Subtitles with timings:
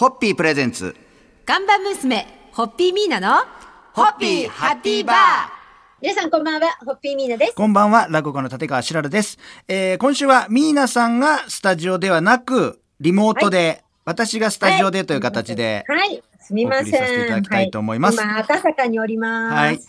[0.00, 0.96] ホッピープレゼンツ。
[1.44, 3.36] ガンバ娘、ホッピーミーナの、
[3.92, 5.16] ホッピーハッピーバー。
[6.00, 7.54] 皆さんこんばんは、ホッピーミーナです。
[7.54, 9.36] こんばんは、落語家の立川しらるです。
[9.68, 16.92] えー、今週はミーナさんがスタジオではなく、リモートで、私がスタジオでという形で、はい、すみません。
[16.92, 19.54] させていただきたいと思いますは今、赤坂におります。
[19.54, 19.80] はい。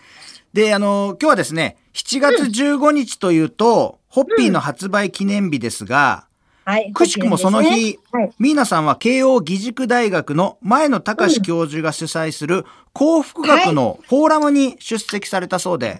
[0.52, 6.28] で、あの、今日はですね、7月15日というと、ホッピーの発売記念日ですが、
[6.66, 6.92] はい。
[6.94, 8.32] くしくもその日、はい。
[8.40, 16.00] ミーナさんは慶応義塾大学の前野隆司教授が主催する幸福学のフォーラムに出席されたそうで、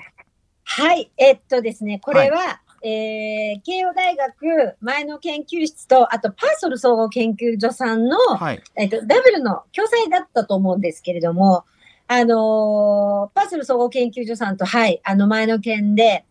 [0.64, 8.64] はい、えっとですね、これは、えー、慶応大学前野研究室と、あとパーソル総合研究所さんの、はい。
[8.76, 11.66] えっと、ダブルの共催だったと思うんですけれども、
[12.08, 16.26] あのーパーソル総合研究所さんと、はい、あの前野研で、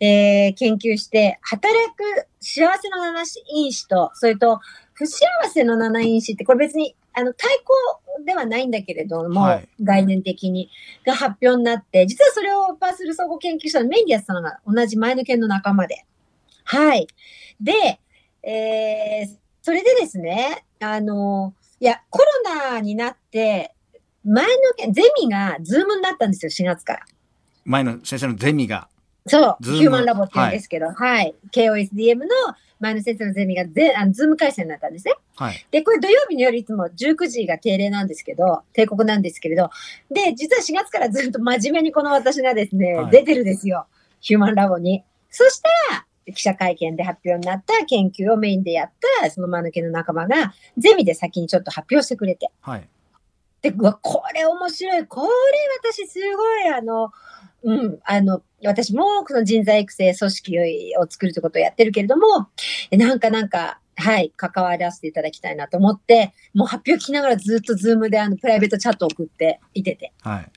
[0.00, 4.60] えー研究して、働く幸せの七因子と、それと、
[4.92, 10.70] 不幸せの七因子って、これ別に、あの、対抗ではないんだけれども、はい概念的に、
[11.04, 16.04] が発表になって、実はそれをパーソル総合研究所のメインでやってたのが同じ前野研の仲間で。
[16.64, 17.06] はい。
[17.60, 18.00] で、
[18.42, 22.26] えーそれでですね、あの、いや、コロ
[22.70, 23.74] ナになって、
[24.22, 27.00] 前野研、ゼミがズームになったんですよ、4月から。
[27.64, 28.88] 前野先生のゼミが。
[29.26, 31.34] そう、ヒューマンラボって言うんですけど、はい。
[31.50, 32.26] KOSDM の
[32.78, 35.14] 前の先生のゼミがぜあのズーム回線になったんですね。
[35.36, 35.66] はい。
[35.70, 39.70] で、これ土曜日の夜いつも19時が定例なんですけど、定刻なんですけれど、
[40.10, 43.86] で、実は4月からずっと真面目にこの私がですね、はい出てるんですよ。
[44.20, 45.04] ヒューマンラボに。
[45.30, 48.90] そしたら、記者会見で発表になった研究をメインでやっ
[49.22, 52.50] た、その前野研の仲間が、ゼミで先にちょっと発表してくれて。
[52.60, 52.88] はい。
[53.64, 55.06] で、これ面白い。
[55.06, 55.28] これ
[55.90, 57.10] 私すごい、あの、
[57.62, 60.58] うん、あの、私もこの人材育成組織
[60.98, 62.48] を作るということをやってるけれども、
[62.90, 70.12] えなんかなんか、はい、関わらせていただきたいなと思って、もう発表聞きながらずっとズームであのプライベートチャットを送っていてて。
[70.20, 70.52] はい。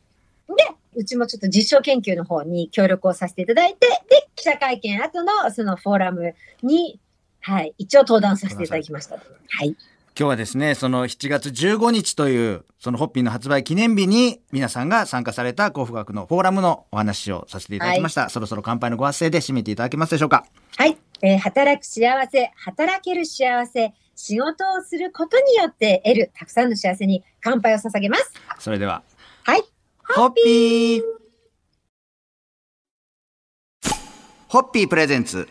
[0.96, 7.00] うちもちょっと実証研究の方に協力をさせていただいて、で、記者会見後のそのフォーラムに、
[7.40, 9.16] はい、一応登壇させていただきました。
[9.16, 9.22] は
[9.64, 9.78] い。
[10.20, 18.30] 今日はですね、その7月15日という、そのホッピーの発売記念日に、皆さんが参加された幸福学のフォーラムのお話をさせていただきました。
[18.30, 20.48] そろそろ乾杯のご発声で締めていただけますでしょうか？
[20.76, 22.02] はい、えー働く幸
[22.32, 28.34] せ、働ける幸せ、仕事をすることによって得るたくさんの幸せに乾杯を捧げます。
[28.58, 29.04] それでは、
[29.44, 29.64] はい。
[30.16, 31.02] ホッピー
[34.48, 35.48] ホッピープレゼンツ、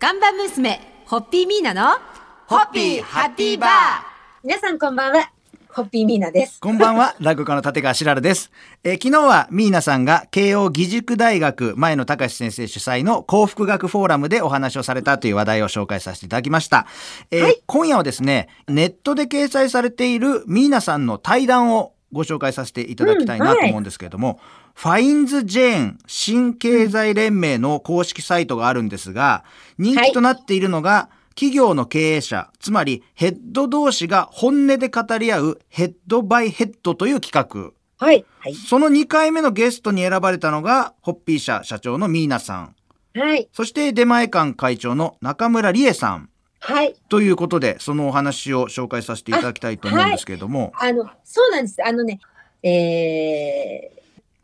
[0.00, 2.00] ガンバ娘、ホッピーミーナの、
[2.48, 4.07] ホッピーハッピーバー
[4.44, 5.30] 皆さんこんばんは。
[5.68, 6.60] ホッピーミーナです。
[6.60, 8.50] こんばんは、落語家の立川しらるです。
[8.84, 16.86] えー昨日はミーナさんが慶応義塾大学前野隆先生主催の幸福学フォーラムでお話をされたという話題を紹介させていただきました。
[17.30, 24.40] えー今夜はですね、ネットで掲載されているミーナさんの対談をご紹介させていただきたいなと思うんですけれども、
[24.74, 29.44] ファインズ・ジェーン新経済連盟の公式サイトがあるんですが、
[29.78, 37.70] 人気となっているのが、企業の経営者、つまりヘッド同士が本音で語り合うヘッドバイヘッドという企画。
[38.04, 38.24] はい。
[38.40, 38.54] はい。
[38.56, 42.74] その2回目のゲストに選ばれたのが、ホッピー社社長のミーナさん。
[43.16, 43.48] はい。
[43.52, 46.28] そして出前館会長の中村理恵さん。
[46.58, 46.96] はい。
[47.08, 50.72] ということで、そのお話を紹介させていただきたいと思うんですけれども。
[50.74, 51.76] あの、そうなんです。
[51.86, 52.18] あのね、
[52.64, 53.97] えー、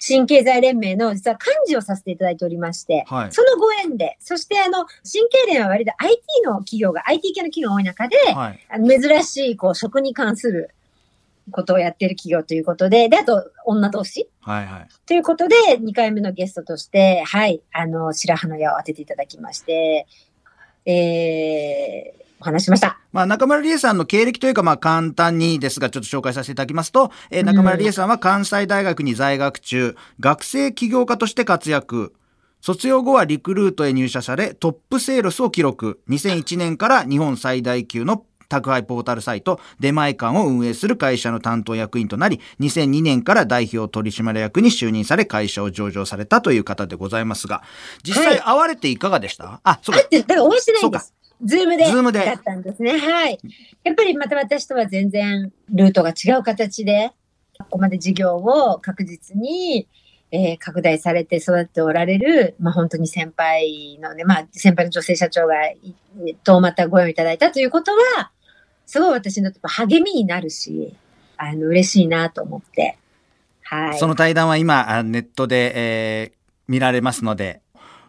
[0.06, 8.60] 新経済連盟の実は幹事をさせていただいておりまして、はいそのご縁で、そしてあの、新経連は割と IT の企業が、IT 系の企業が多い中で、はい。
[8.68, 10.74] あの珍しい、こう、食に関する
[11.50, 14.88] ことをやってる企業ということで、で、あと、女同士はいはい。
[15.06, 20.06] ということで、2回目のゲストとして、はい、あの、白羽の矢を当てていただきまして、
[20.84, 22.98] えー、お話ししました。
[23.12, 32.14] まあ、中村理恵さんの経歴というか、まあ、簡単にですが、ちょっと紹介させていただきますと、えー中村理恵さんは関西大学に在学中、学生起業家として活躍。
[32.60, 36.00] 卒業後はリクルートへ入社され、トップセールスを記録。
[36.08, 47.62] 2001年から日本最大級の宅配ポータルサイト、出前館を運営する会社の担当役員となり、2002年から代表取締役に就任され、会社を上場されたという方でございますが、
[48.02, 50.08] 実際会われていかがでした、あ、そうかあっ。
[50.08, 51.14] て、だからしてないんです。
[51.42, 51.86] ズームで。
[51.86, 52.98] ズームでだったんですね。
[52.98, 53.38] はい。
[53.82, 57.12] やっぱりまた私とは全然ルートが違う形で、
[57.58, 59.88] ここまで事業を確実に、
[60.30, 65.94] えー拡大されて育っておられる、まあ本当に先輩のね、まあ先輩の女性社長がい、
[66.42, 68.30] とまたご縁をいただいたということは、
[68.86, 70.94] すごい私にとって励みになるし、
[71.36, 72.98] あの、嬉しいなと思って。
[73.62, 73.98] はい。
[73.98, 77.60] その対談は今、あネットで、えー見られますので、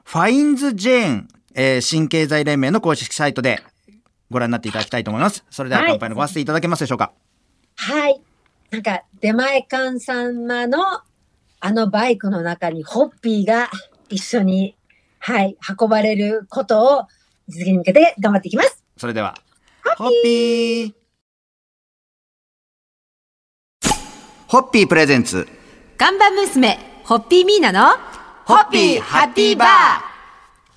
[0.04, 3.61] ファインズ・ジェーン、えー新経済連盟の公式サイトで
[4.29, 5.43] ご覧になっていただきたいと思います。
[5.49, 7.13] それでははい乾杯のご発声いただけますでしょうか？
[7.77, 8.21] はい。
[8.71, 10.79] なんか、出前館様の
[11.61, 13.69] あのバイクの中にホッピーが
[14.09, 14.75] 一緒に、
[15.19, 17.07] はい、運ばれることを
[17.47, 18.83] 実現に向けて頑張っていきます。
[18.97, 19.35] それでは、
[19.97, 20.93] ホッピー
[24.47, 25.47] ホッピープレゼンツ、
[25.97, 27.97] ガンバ娘、ホッピーミーナの、
[28.45, 30.14] ホッピーハッピーバー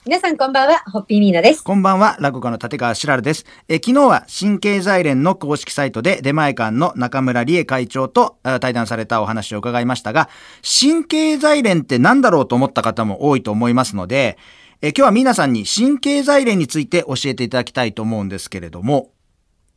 [0.06, 1.62] 皆さんこんばんは、ホッピーミーナです。
[1.62, 3.44] こんばんは、落語家の立川しらるです。
[3.68, 10.30] え昨日は神経財連の公式サイトで出前館の中村理恵会長とあ対談されたお話を伺いましたが、
[10.62, 14.38] 神経財連って何だろうと思った方も多いと思いますので、
[14.80, 19.10] え今日は皆さんに神経財連について教えていただきたいと思うんですけれども、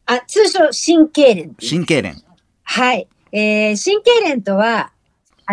[0.05, 2.15] あ、通称神経連神経連。
[2.63, 3.07] はい。
[3.31, 4.91] えー、神経連とは、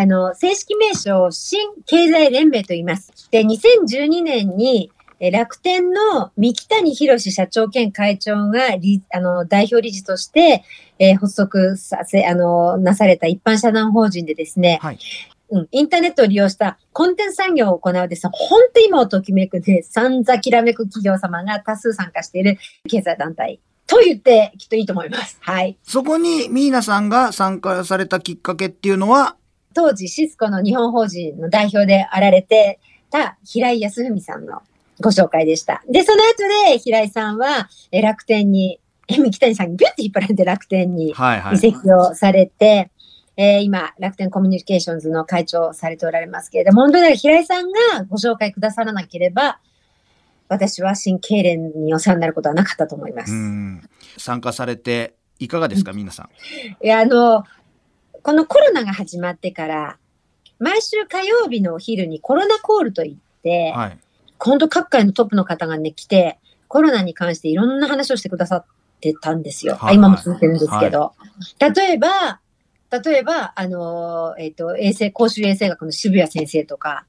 [0.00, 3.10] あの、正式名称を新経済連盟と言います。
[3.32, 10.62] で、2012年に、えー楽天の三木谷博社長兼会長が理あの代表理事として、
[11.00, 14.98] えー発足させ、あの、なされた一般社団法人でですね、はい。
[15.50, 22.58] うん、インターネットを利用したコンテンツ産業を行うですね、本当に今をときめくね、散々きらめく企業様が多数参加している
[22.88, 23.58] 経済団体
[23.88, 25.38] と言ってきっといいと思います。
[25.40, 25.76] はい。
[25.82, 29.34] そこにミーナさんが参加されたきっかけっていうのは、
[29.78, 32.80] 当時シスコの日本法人の代表であられて
[33.10, 34.60] た平井康文さんの
[35.00, 35.84] ご紹介でした。
[35.88, 36.42] で、その後
[36.72, 41.54] で平井さんはえ楽天に、え三木谷さんにビュッて引っ張られて楽天にはいはい。
[41.54, 42.90] 移籍をされて、
[43.36, 47.78] えー今、楽天コミュニケーションズの会長をされておられますけれども、本当に平井さんが
[48.08, 49.60] ご紹介くださらなければ、
[50.48, 53.32] 私は新経連にお世話になることはなかったと思います。
[53.32, 53.88] うん。
[54.16, 56.84] 参加されていかがですか、皆さん。
[56.84, 57.44] いや、あの、
[58.23, 59.99] このコロナが始まってから、
[60.59, 63.99] 毎週火曜日のお昼にコロナコールといって、はい。
[64.38, 66.38] 今度各界のトップの方がね、来て、
[66.69, 68.65] コロナに関していろんな話をしてくださっ
[69.00, 69.75] てたんですよ。
[69.75, 71.12] はいはい今も続いてるんですけど。
[71.59, 72.41] 例えば、
[72.91, 77.05] 例えば、あの、えっ、と、衛生、公衆衛生学の渋谷先生とか、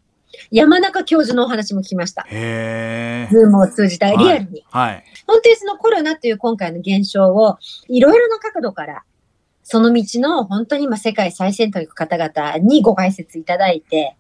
[0.52, 2.26] 山中教授のお話も聞きました。
[2.30, 3.34] へー。
[3.34, 4.64] ズームを通じたリアルに。
[4.70, 5.04] はい。
[5.26, 7.58] 本当にそのコロナという今回の現象を
[7.88, 9.04] いろいろな角度から、
[9.72, 14.16] その道の本当に今世界最先端に行く方々にご解説いただいて、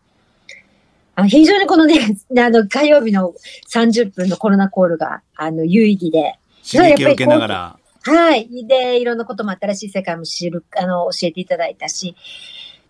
[1.15, 1.95] あ非常にこのね、
[2.37, 3.33] あの火曜日の
[3.67, 7.79] 30分のコロナコールがあの有意義で、刺激を受けながら。
[8.03, 8.47] はい。
[8.67, 12.15] で、いろんなことも新しい世界も知る、あの、教えていただいたし、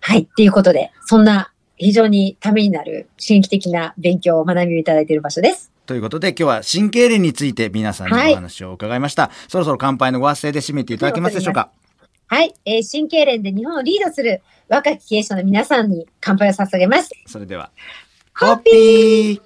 [0.02, 0.24] はい。
[0.24, 5.72] っていうことで、そんな非常にためになる刺激的な勉強を学びをいただいている場所です。
[5.86, 9.32] ということで今日は神経連について皆さんにはいお話を伺いました。
[9.48, 11.72] そろそろ乾杯のご発声で締めていただけますでしょうか？
[12.30, 12.54] はい。
[12.64, 17.10] えー、神経連で日本をリードする若き経営者の皆さんに乾杯を捧げます。
[17.26, 17.72] それでは。
[18.36, 19.42] ホッピー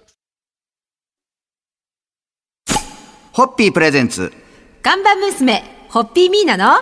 [3.31, 4.33] ホッピープレゼンツ。
[4.81, 6.81] ガンバ娘、ホッピーミーナの、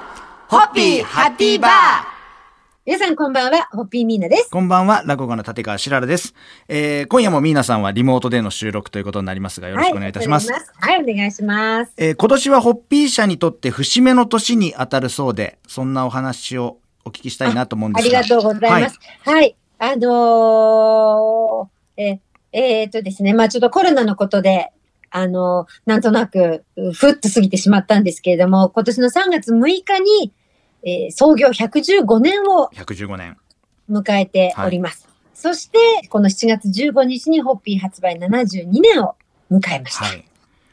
[0.50, 2.11] ホッピーハッピーバー
[2.84, 4.50] 皆さんこんばんは、ホッピーミーナです。
[4.50, 6.34] こんばんは、落語家の立川しららです。
[6.68, 10.52] えー、今夜もミーナさんはリモートでの収録ということになりますが、よろしくお願いいたします。
[10.52, 11.94] はい、はいお願いします。
[11.98, 18.18] えー今年はホッピー社にとって節目の年に当たるそうで、そんなお話をお聞きしたいなと思うんですが。
[18.18, 19.00] ありがとうございます。
[19.26, 19.56] はい。
[19.78, 22.20] あのー、え、
[22.52, 24.72] えーっとですね、まあちょっとコロナのことで、
[25.12, 30.34] あのーなんとなく、うふっと過ぎてしまったんですけれども、今年の3月6日に、
[30.84, 33.38] えー創業115年を115年。
[33.90, 35.08] 迎えております。
[35.34, 35.78] そして、
[36.10, 39.16] この7月15日にホッピー発売72年を
[39.52, 40.06] 迎えました。
[40.06, 40.26] はい。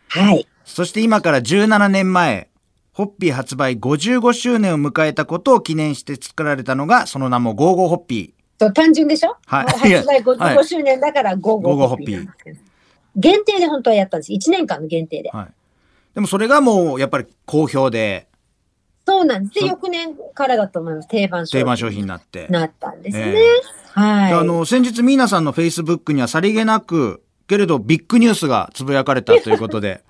[0.09, 0.47] はい。
[0.65, 2.49] そして今から17年前、
[2.93, 9.37] ホッピー発売55周年を迎えたことを記念して作られたのが、その名もゴーゴーホッピと単純でしょ？
[9.47, 12.57] はい発売はい55周年だからゴーゴーホッピーホッピー。
[13.17, 14.33] 限定で本当はやったんです。
[14.33, 15.37] 1年間の限定でー。。
[15.37, 15.49] はい。
[16.15, 18.28] でもそれがもうやっぱり好評で
[19.09, 19.55] そうなんです。
[19.55, 21.09] で、そ翌年からだと思います。
[21.09, 21.61] 定番商品。
[21.61, 22.47] 定番商品になって。
[22.51, 23.35] なったんですね。
[23.35, 24.31] えはい。
[24.31, 30.05] であの、先日ミーナさんのフェイスブックにはさりげなく、けれどビッグニュースがつぶやかれた ということで、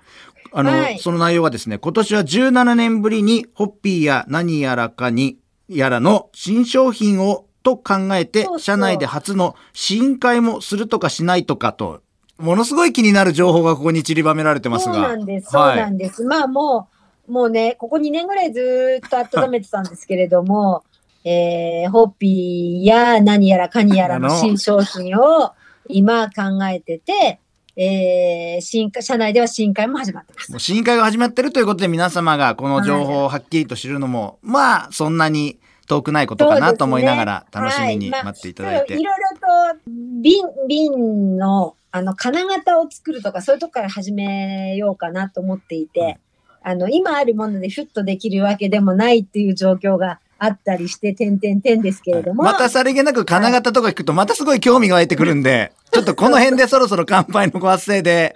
[0.51, 5.37] あの、はいその内容はですね、今年は17年ぶりにホッピーや何やらかに、
[5.69, 12.01] やらの新商品をと考えて社内で初の試飲会もするとかしないとかと、
[12.37, 14.95] ものすごい気になる情報がここに散りばめられてますが。
[14.95, 15.51] そうなんです。
[15.51, 16.23] そうなんです。
[16.25, 16.98] まあもう、
[17.29, 20.83] もうね、ここ2年ぐらいずっと温めてたんですけれども、
[21.23, 25.51] えー、ホッピーや何やらかにやらの新商品を
[25.87, 27.39] 今考えてて、
[27.75, 30.51] えー、新社内では新会も始まってます。
[30.51, 38.93] もう試飲会が始まってるということで皆様がこの情報をはっきりと知るのも、まあそんなに遠くないことかなと思いながら楽しみに待っていただいて。
[38.93, 39.89] はいまあいろいろと
[40.21, 46.19] 瓶、瓶の、あの、金型を作るとか、そういうとこから始めようかなと思っていて、
[46.61, 52.43] あの、今あるものでフッとできるわけでもないっていう状況があったりして、点々点ですけれども。
[52.43, 58.33] またさりげなく金型とか聞くと、またすごい興味が湧いてくるんで、 ちょっとこの辺でそろそろ乾杯のご発声で、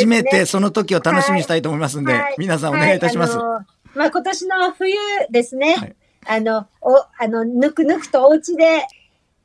[0.00, 2.34] 締めて、その時を楽しみにしたいと思いますんで、はい。
[2.38, 3.36] 皆さんお願いいたします。
[3.36, 4.94] まあ、今年の冬
[5.30, 5.94] ですね、はい。
[6.26, 8.86] あの、お、あの、ぬくぬくとお家で、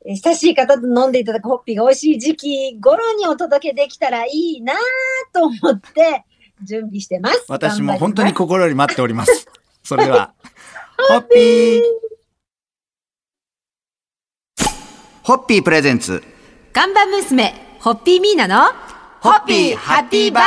[0.06, 4.72] え親しい方と飲んでいただくホッピーが美味しい時期頃にお届けできたらいいな
[5.32, 6.24] と思って
[6.62, 7.44] 準備してます。
[7.48, 9.48] 私も本当に心より待っております。
[9.82, 10.34] それでは、
[11.08, 11.82] ホッピー
[15.22, 16.22] ホッピープレゼンツ、
[16.72, 18.72] 看板娘、ホッピーミーナの、
[19.20, 20.44] ホッピーハッピーバー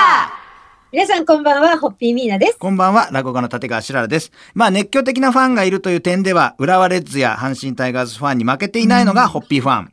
[0.93, 2.57] 皆さんこんばんは、ホッピーミーナです。
[2.59, 4.31] こんばんは、落語家の立川しららです。
[4.53, 9.91] まあ、熱狂的なファンがいるという点では、浦和レッズや阪神タイガースファンに負けていないのがホッピーファン。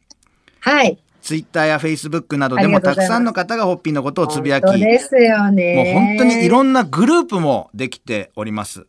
[0.60, 0.98] はい。
[1.22, 5.74] ツイッターやフェイスブックなどでもたくさんの方がホッピーのことをつぶやき、ですよね。
[5.74, 8.86] もう本当にいろんなグループもできております。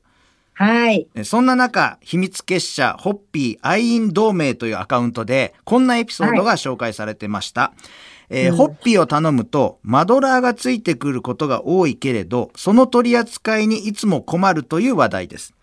[0.53, 1.07] はい。
[1.15, 7.73] えそんな中、秘密結社ホッピー愛飲同盟というアカウントで、こんなエピソードが紹介されてました。
[8.29, 15.53] えーうんホッピーを頼むと、マドラーがついてくることが多いけれど、その取り扱いにいつも困るという話題です。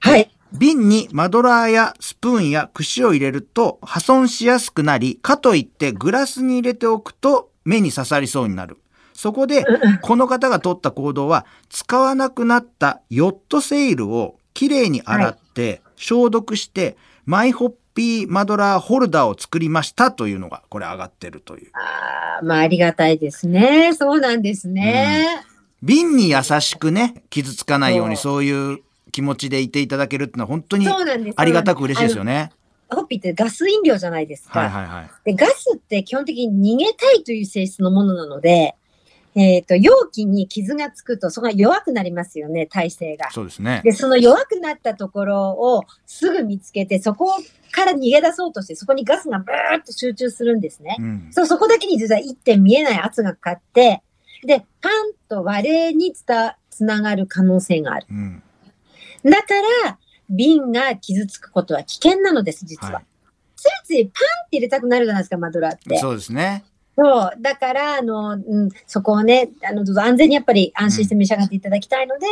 [0.00, 0.28] はい。
[0.52, 8.78] 瓶にマドラーやスプーンや串を入れると破損しやすくなり、かといってグラスに入れておくと目に刺さりそうになる。
[9.14, 9.64] そこで、
[10.00, 21.70] この方が取った行動は、使わなくなったヨットセイルをきれいに洗って、消毒して、マイホッピーマドラーホルダーを作りましたというのが、これ上がってるという。
[21.74, 23.92] あーまあ、ありがたいですね。
[23.92, 25.44] そうなんですね。
[25.82, 28.80] 瓶に優しくね、傷つかないようにそそういう
[29.10, 30.86] 気持ちでいていただけるってのは本当に。
[31.36, 32.32] ありがたく嬉しいですよね。
[32.32, 32.52] ね。
[32.90, 34.58] ホッピーってガス飲料じゃないですか。
[34.60, 35.10] はいはいはい。
[35.24, 38.74] で、ガスって基本的に逃げたいという性質のものなので、
[39.36, 43.30] えっ、と、容器に傷がつくと、そこが弱くなりますよね、体勢が。
[43.30, 43.80] そうですね。
[43.84, 47.32] で、その弱くなったところをすぐ見つけて、そこ
[47.70, 50.96] から逃げ出そうとして、そこにガスがブーッと集中するんですね。
[50.98, 51.28] うん。
[51.30, 54.02] そう、そこだけに実は一点見えない圧がかかって、
[54.44, 54.92] で、パン
[55.28, 58.06] と割れにつた、つながる可能性がある。
[58.10, 58.42] うん。
[59.24, 59.98] だから、
[60.28, 62.94] 瓶が傷つくことは危険なのです、実は。
[62.94, 63.04] はい
[63.60, 65.98] ついついパンって入れたくなるじゃないですか、マドラーって。
[65.98, 66.64] そうですね。
[66.96, 67.32] そう。
[67.40, 72.26] だから、あの、うん、そこをね、あの、どうぞ安全にやっぱり安心して召し上がっていただきたいので、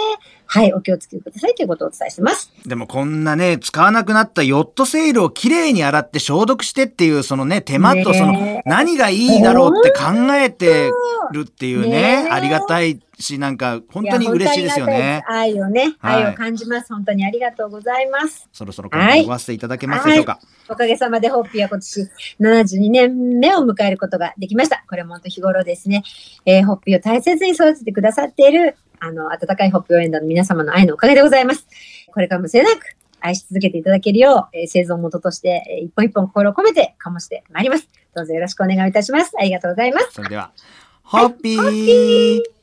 [0.47, 2.51] はい、お気をつけくださいということをお伝えしてます。
[2.67, 10.91] でもこんなね、使わなくなったヨットセールをきれいに洗って消毒してっていう、そのね、手間とそのね、何がいいだろうって考えて
[11.33, 15.23] るっていうね、ねえありがたいし、なんか本当に嬉しいですよね。
[15.27, 16.93] 愛をね、はい愛を感じます。
[16.93, 18.49] 本当にありがとうございます。
[18.53, 20.39] そろそろ今回終わせていただけますでしょうか。
[20.69, 22.09] おかげさまでホッピーは今年
[22.41, 24.85] 72年目を迎えることができました。
[24.89, 26.03] これも本当日頃ですね、
[26.47, 31.67] えーホッピーを大切に育ててくださっている、あの、温かいホッピー応援団の皆様の愛のおかげでございます。
[32.13, 37.89] これからも末なく愛し続けていただけるよう、えー製造元として、えー一本一本心を込めて醸してまいります。
[38.15, 39.33] どうぞよろしくお願いいたします。
[39.39, 40.13] ありがとうございます。
[40.13, 40.53] それでは、
[41.03, 42.58] ホッピー